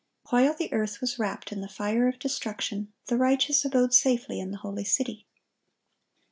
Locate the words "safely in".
3.93-4.49